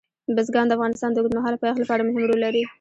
بزګان 0.35 0.65
د 0.67 0.71
افغانستان 0.77 1.09
د 1.11 1.17
اوږدمهاله 1.17 1.59
پایښت 1.61 1.79
لپاره 1.81 2.01
مهم 2.07 2.19
رول 2.29 2.39
لري. 2.45 2.63